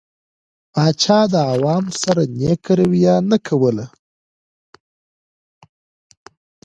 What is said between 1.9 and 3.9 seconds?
سره نيکه رويه نه کوله.